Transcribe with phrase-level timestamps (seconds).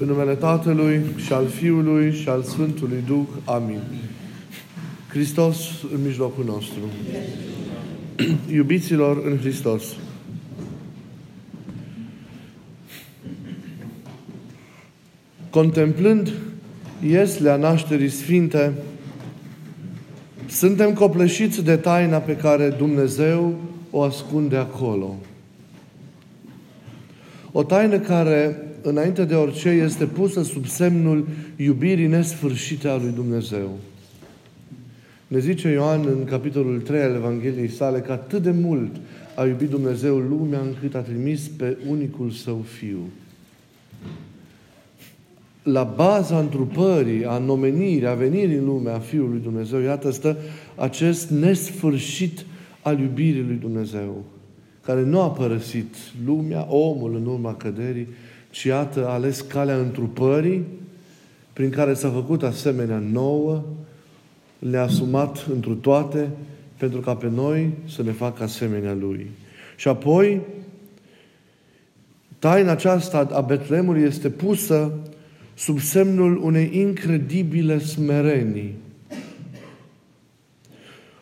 [0.00, 3.26] În numele Tatălui și al Fiului și al Sfântului Duh.
[3.44, 3.80] Amin.
[5.08, 5.56] Hristos
[5.94, 6.80] în mijlocul nostru.
[8.56, 9.84] Iubiților în Hristos.
[15.50, 16.32] Contemplând
[17.06, 18.72] ieslea nașterii sfinte,
[20.46, 23.54] suntem copleșiți de taina pe care Dumnezeu
[23.90, 25.16] o ascunde acolo.
[27.52, 31.26] O taină care înainte de orice, este pusă sub semnul
[31.56, 33.78] iubirii nesfârșite a lui Dumnezeu.
[35.26, 38.96] Ne zice Ioan în capitolul 3 al Evangheliei sale că atât de mult
[39.34, 42.98] a iubit Dumnezeu lumea încât a trimis pe unicul său fiu.
[45.62, 50.36] La baza întrupării, a nomenirii, a venirii în lume a Fiului Dumnezeu, iată, stă
[50.76, 52.44] acest nesfârșit
[52.82, 54.24] al iubirii lui Dumnezeu,
[54.84, 55.94] care nu a părăsit
[56.26, 58.06] lumea, omul în urma căderii,
[58.58, 60.64] ci iată a ales calea întrupării
[61.52, 63.64] prin care s-a făcut asemenea nouă,
[64.58, 66.28] le-a asumat întru toate
[66.76, 69.26] pentru ca pe noi să ne facă asemenea Lui.
[69.76, 70.40] Și apoi,
[72.38, 74.92] taina aceasta a Betlemului este pusă
[75.54, 78.74] sub semnul unei incredibile smerenii.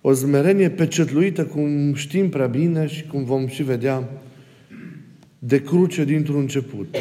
[0.00, 4.08] O smerenie pecetluită, cum știm prea bine și cum vom și vedea
[5.38, 6.96] de cruce dintr-un început.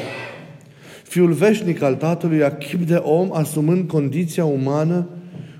[1.04, 5.08] Fiul veșnic al Tatălui a chip de om, asumând condiția umană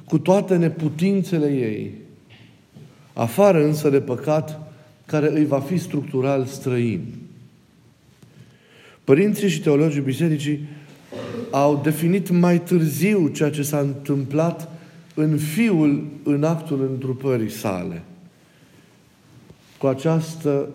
[0.06, 1.92] cu toate neputințele ei.
[3.14, 4.74] Afară însă de păcat
[5.06, 7.06] care îi va fi structural străin.
[9.04, 10.68] Părinții și teologii bisericii
[11.52, 14.72] au definit mai târziu ceea ce s-a întâmplat
[15.14, 18.04] în Fiul în actul întrupării sale.
[19.78, 20.70] Cu, această,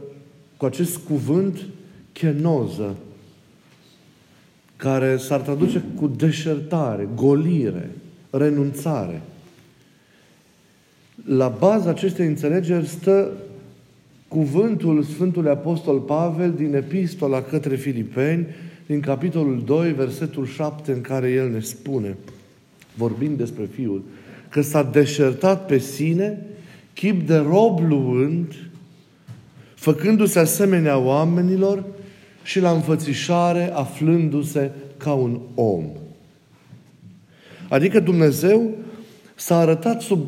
[0.56, 1.58] cu acest cuvânt
[2.12, 2.96] chenoză,
[4.76, 7.90] care s-ar traduce cu deșertare, golire,
[8.30, 9.22] renunțare.
[11.26, 13.30] La baza acestei înțelegeri stă
[14.28, 18.46] cuvântul Sfântului Apostol Pavel din Epistola către Filipeni,
[18.86, 22.16] din capitolul 2, versetul 7, în care el ne spune,
[22.94, 24.02] vorbind despre Fiul,
[24.48, 26.38] că s-a deșertat pe sine,
[26.94, 28.54] chip de rob luând,
[29.74, 31.84] făcându-se asemenea oamenilor
[32.42, 35.84] și la înfățișare aflându-se ca un om.
[37.68, 38.70] Adică Dumnezeu
[39.34, 40.20] s-a arătat sub,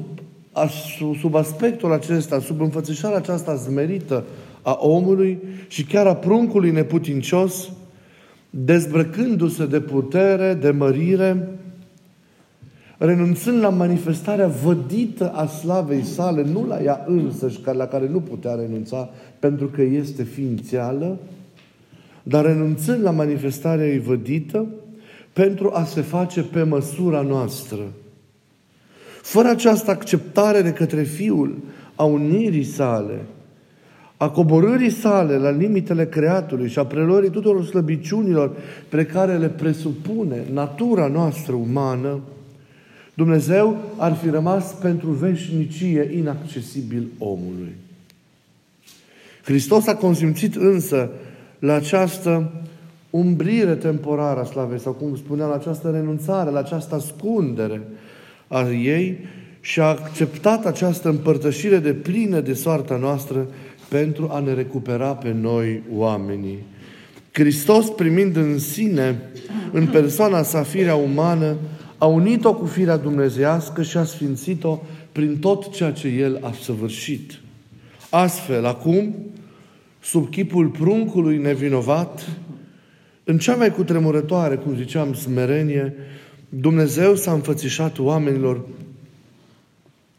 [1.20, 4.24] sub aspectul acesta, sub înfățișarea aceasta zmerită
[4.62, 5.38] a omului
[5.68, 7.70] și chiar a pruncului neputincios,
[8.50, 11.48] dezbrăcându-se de putere, de mărire,
[12.98, 18.54] renunțând la manifestarea vădită a slavei sale, nu la ea însăși, la care nu putea
[18.54, 21.18] renunța pentru că este ființială,
[22.26, 24.66] dar renunțând la manifestarea ei vădită
[25.32, 27.80] pentru a se face pe măsura noastră.
[29.22, 31.56] Fără această acceptare de către Fiul
[31.94, 33.20] a unirii sale,
[34.16, 38.56] a coborârii sale la limitele creatului și a preluării tuturor slăbiciunilor
[38.88, 42.20] pe care le presupune natura noastră umană,
[43.14, 47.74] Dumnezeu ar fi rămas pentru veșnicie inaccesibil omului.
[49.44, 51.10] Hristos a consimțit însă
[51.64, 52.52] la această
[53.10, 57.82] umbrire temporară a slavei, sau cum spuneam, la această renunțare, la această ascundere
[58.48, 59.18] a ei
[59.60, 63.46] și a acceptat această împărtășire de plină de soarta noastră
[63.88, 66.58] pentru a ne recupera pe noi oamenii.
[67.32, 69.22] Hristos, primind în sine,
[69.72, 71.56] în persoana sa firea umană,
[71.98, 74.80] a unit-o cu firea dumnezească și a sfințit-o
[75.12, 77.32] prin tot ceea ce El a săvârșit.
[78.10, 79.14] Astfel, acum,
[80.04, 82.28] sub chipul pruncului nevinovat,
[83.24, 85.94] în cea mai cutremurătoare, cum ziceam, smerenie,
[86.48, 88.64] Dumnezeu s-a înfățișat oamenilor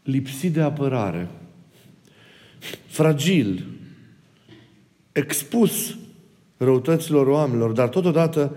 [0.02, 1.28] lipsit de apărare,
[2.86, 3.64] fragil,
[5.12, 5.96] expus
[6.56, 8.56] răutăților oamenilor, dar totodată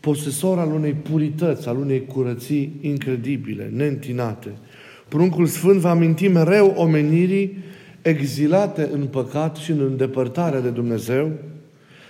[0.00, 4.48] posesor al unei purități, al unei curății incredibile, neîntinate.
[5.08, 7.56] Pruncul Sfânt va aminti mereu omenirii
[8.08, 11.32] exilate în păcat și în îndepărtare de Dumnezeu,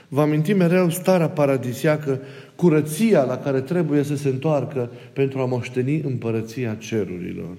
[0.09, 2.21] va aminti mereu starea paradisiacă,
[2.57, 7.57] curăția la care trebuie să se întoarcă pentru a moșteni împărăția cerurilor.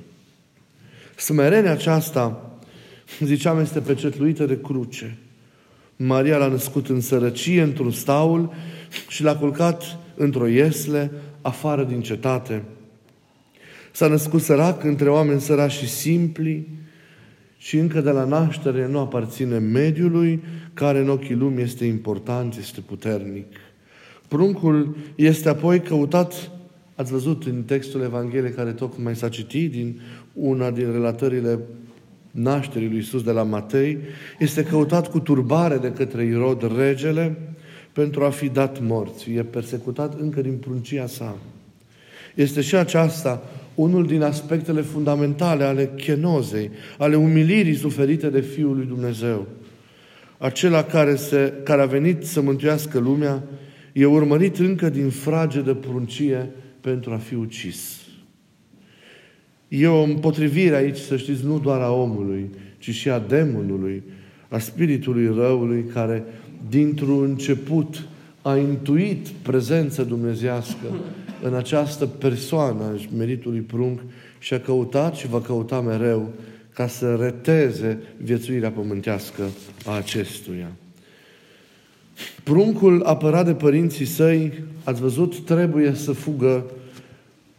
[1.16, 2.54] Smerenia aceasta,
[3.20, 5.18] ziceam, este pecetluită de cruce.
[5.96, 8.54] Maria l-a născut în sărăcie, într-un staul
[9.08, 12.64] și l-a culcat într-o iesle, afară din cetate.
[13.92, 16.68] S-a născut sărac între oameni săraci și simpli,
[17.62, 22.82] și încă de la naștere nu aparține mediului care în ochii lumii este important, este
[22.82, 23.46] puternic.
[24.28, 26.52] Pruncul este apoi căutat,
[26.96, 30.00] ați văzut în textul Evangheliei care tocmai s-a citit, din
[30.34, 31.60] una din relatările
[32.32, 33.98] nașterii lui Iisus de la Matei,
[34.40, 37.38] este căutat cu turbare de către Irod regele
[37.94, 39.32] pentru a fi dat morți.
[39.32, 41.38] E persecutat încă din pruncia sa.
[42.36, 43.44] Este și aceasta
[43.82, 49.48] unul din aspectele fundamentale ale chenozei, ale umilirii suferite de Fiul lui Dumnezeu.
[50.38, 53.44] Acela care, se, care a venit să mântuiască lumea
[53.94, 56.50] e urmărit încă din frage de pruncie
[56.82, 58.02] pentru a fi ucis.
[59.68, 64.04] E o împotrivire aici, să știți, nu doar a omului, ci și a demonului,
[64.48, 66.24] a spiritului răului, care
[66.70, 68.08] dintr-un început
[68.42, 70.86] a intuit prezența dumnezească
[71.44, 74.00] în această persoană a meritului prunc
[74.40, 76.34] și a căutat și va căuta mereu
[76.74, 79.44] ca să reteze viețuirea pământească
[79.86, 80.72] a acestuia.
[82.44, 86.66] Pruncul apărat de părinții săi, ați văzut, trebuie să fugă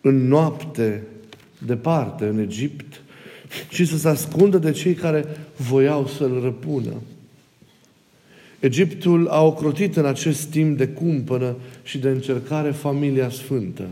[0.00, 1.03] în noapte
[1.67, 3.03] departe, în Egipt,
[3.69, 5.25] și să se ascundă de cei care
[5.56, 6.93] voiau să-l răpună.
[8.60, 13.88] Egiptul a ocrotit în acest timp de cumpănă și de încercare familia sfântă.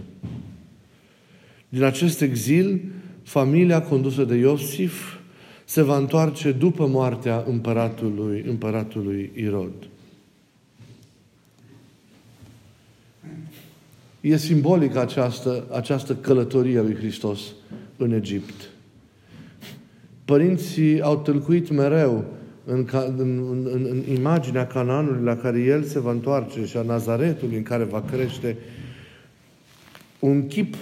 [1.69, 2.81] Din acest exil,
[3.23, 5.17] familia condusă de Iosif
[5.65, 9.89] se va întoarce după moartea împăratului, împăratului Irod.
[14.21, 17.41] E simbolică această, această călătorie lui Hristos
[17.97, 18.71] în Egipt.
[20.25, 22.25] Părinții au tâlcuit mereu
[22.71, 22.87] în,
[23.17, 27.63] în, în, în imaginea Canaanului la care el se va întoarce și a Nazaretului în
[27.63, 28.57] care va crește
[30.19, 30.75] un chip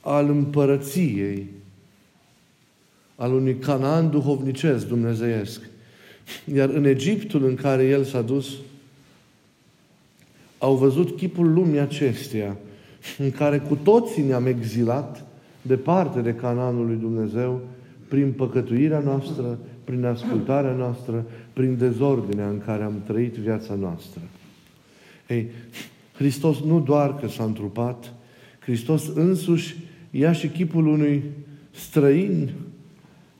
[0.00, 1.46] al împărăției,
[3.16, 5.60] al unui Canaan duhovnicesc, dumnezeiesc.
[6.54, 8.48] Iar în Egiptul în care el s-a dus,
[10.58, 12.56] au văzut chipul lumii acesteia,
[13.18, 15.24] în care cu toții ne-am exilat
[15.62, 17.60] departe de Canaanul lui Dumnezeu,
[18.08, 24.20] prin păcătuirea noastră, prin ascultarea noastră, prin dezordinea în care am trăit viața noastră.
[25.28, 25.50] Ei,
[26.16, 28.12] Hristos nu doar că s-a întrupat,
[28.58, 29.76] Hristos însuși
[30.10, 31.22] ia și chipul unui
[31.70, 32.50] străin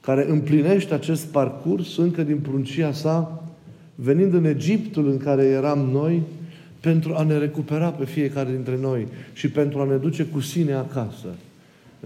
[0.00, 3.44] care împlinește acest parcurs încă din pruncia sa,
[3.94, 6.22] venind în Egiptul în care eram noi,
[6.80, 10.72] pentru a ne recupera pe fiecare dintre noi și pentru a ne duce cu sine
[10.72, 11.28] acasă,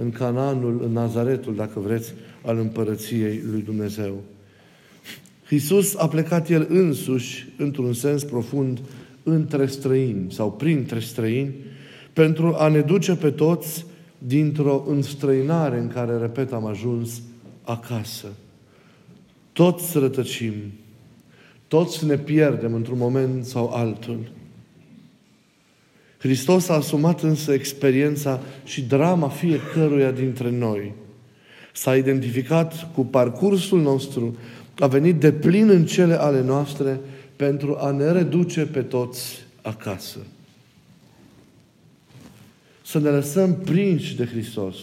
[0.00, 2.14] în Cananul, în Nazaretul, dacă vreți,
[2.44, 4.22] al împărăției lui Dumnezeu.
[5.48, 8.80] Iisus a plecat El însuși, într-un sens profund,
[9.22, 11.54] între străini sau printre străini,
[12.12, 13.86] pentru a ne duce pe toți
[14.18, 17.22] dintr-o înstrăinare în care, repet, am ajuns
[17.62, 18.26] acasă.
[19.52, 20.54] Toți rătăcim,
[21.68, 24.18] toți ne pierdem într-un moment sau altul.
[26.18, 30.92] Hristos a asumat însă experiența și drama fiecăruia dintre noi.
[31.72, 34.36] S-a identificat cu parcursul nostru,
[34.78, 37.00] a venit de plin în cele ale noastre
[37.36, 40.18] pentru a ne reduce pe toți acasă.
[42.84, 44.76] Să ne lăsăm prinși de Hristos.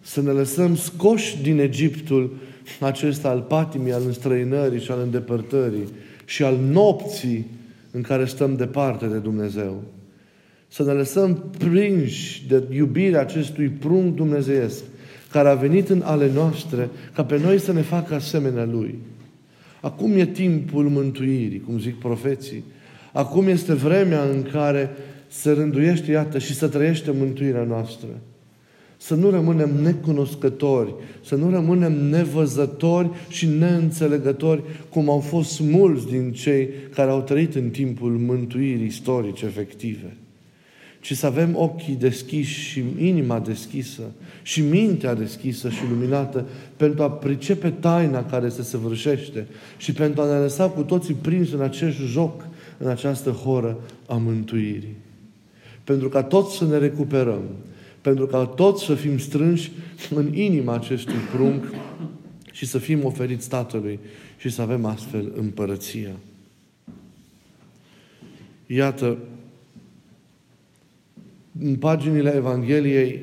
[0.00, 2.36] Să ne lăsăm scoși din Egiptul
[2.80, 5.88] acesta al patimii, al înstrăinării și al îndepărtării
[6.24, 7.46] și al nopții
[7.90, 9.82] în care stăm departe de Dumnezeu.
[10.68, 14.82] Să ne lăsăm prinși de iubirea acestui prunc dumnezeiesc
[15.30, 18.98] care a venit în ale noastre ca pe noi să ne facă asemenea Lui.
[19.80, 22.64] Acum e timpul mântuirii, cum zic profeții.
[23.12, 24.90] Acum este vremea în care
[25.28, 28.08] se rânduiește, iată, și să trăiește mântuirea noastră.
[29.00, 36.32] Să nu rămânem necunoscători, să nu rămânem nevăzători și neînțelegători, cum au fost mulți din
[36.32, 40.16] cei care au trăit în timpul mântuirii istorice efective
[41.00, 44.02] ci să avem ochii deschiși și inima deschisă
[44.42, 50.32] și mintea deschisă și luminată pentru a pricepe taina care se săvârșește și pentru a
[50.32, 52.46] ne lăsa cu toții prins în acest joc,
[52.78, 54.96] în această horă a mântuirii.
[55.84, 57.42] Pentru ca toți să ne recuperăm,
[58.00, 59.70] pentru ca toți să fim strânși
[60.10, 61.64] în inima acestui prunc
[62.52, 63.98] și să fim oferiți Tatălui
[64.36, 66.10] și să avem astfel împărăția.
[68.66, 69.18] Iată,
[71.60, 73.20] în paginile Evangheliei,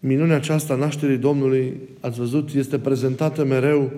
[0.00, 3.92] minunea aceasta nașterii Domnului, ați văzut, este prezentată mereu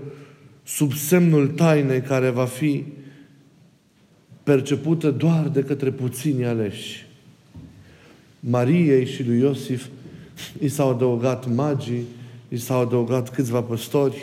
[0.62, 2.84] sub semnul tainei care va fi
[4.42, 7.06] percepută doar de către puțini aleși.
[8.40, 9.86] Mariei și lui Iosif
[10.60, 12.04] i s-au adăugat magii,
[12.48, 14.22] i s-au adăugat câțiva păstori,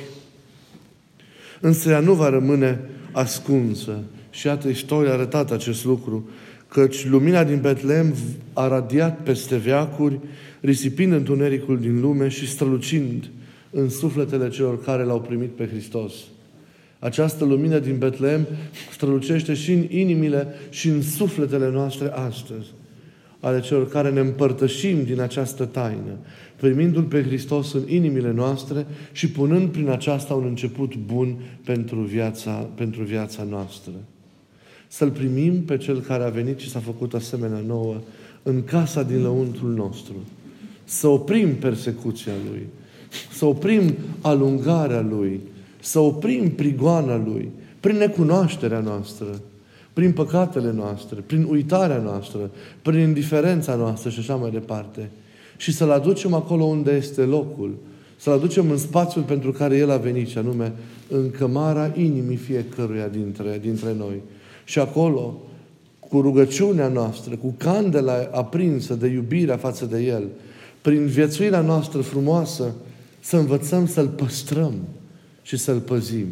[1.61, 2.79] însă ea nu va rămâne
[3.11, 3.99] ascunsă.
[4.29, 6.29] Și iată, istoria a arătat acest lucru
[6.67, 8.13] căci lumina din Betlehem
[8.53, 10.19] a radiat peste veacuri,
[10.61, 13.29] risipind întunericul din lume și strălucind
[13.69, 16.13] în sufletele celor care l-au primit pe Hristos.
[16.99, 18.47] Această lumină din Betlehem
[18.91, 22.67] strălucește și în inimile și în sufletele noastre astăzi,
[23.39, 26.17] ale celor care ne împărtășim din această taină,
[26.55, 32.51] primindu-L pe Hristos în inimile noastre și punând prin aceasta un început bun pentru viața,
[32.51, 33.91] pentru viața noastră.
[34.87, 37.95] Să-L primim pe Cel care a venit și s-a făcut asemenea nouă
[38.43, 40.15] în casa din lăuntrul nostru.
[40.83, 42.65] Să oprim persecuția Lui,
[43.31, 45.39] să oprim alungarea Lui,
[45.79, 49.41] să oprim prigoana Lui, prin necunoașterea noastră,
[49.97, 52.49] prin păcatele noastre, prin uitarea noastră,
[52.81, 55.09] prin indiferența noastră și așa mai departe.
[55.55, 57.75] Și să-L aducem acolo unde este locul,
[58.17, 60.73] să-L aducem în spațiul pentru care El a venit, și anume
[61.09, 64.21] în cămara inimii fiecăruia dintre, dintre noi.
[64.63, 65.41] Și acolo,
[65.99, 70.23] cu rugăciunea noastră, cu candela aprinsă de iubirea față de El,
[70.81, 72.73] prin viețuirea noastră frumoasă,
[73.19, 74.73] să învățăm să-L păstrăm
[75.41, 76.27] și să-L păzim.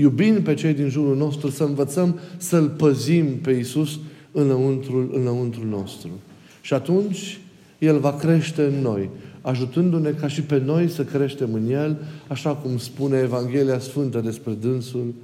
[0.00, 3.98] Iubind pe cei din jurul nostru, să învățăm să-L păzim pe Iisus
[4.32, 6.08] înăuntrul, înăuntrul nostru.
[6.60, 7.40] Și atunci
[7.78, 11.96] El va crește în noi, ajutându-ne ca și pe noi să creștem în El,
[12.28, 15.14] așa cum spune Evanghelia Sfântă despre dânsul,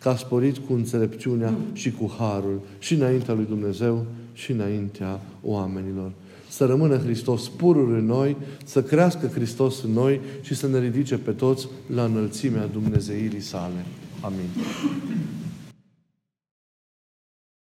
[0.00, 6.10] că a sporit cu înțelepciunea și cu harul și înaintea lui Dumnezeu și înaintea oamenilor.
[6.48, 11.16] Să rămână Hristos purul în noi, să crească Hristos în noi și să ne ridice
[11.16, 13.84] pe toți la înălțimea Dumnezeirii sale.
[14.24, 15.41] Amin.